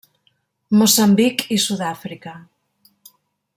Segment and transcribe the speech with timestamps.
[0.79, 2.35] Moçambic i Sud-àfrica.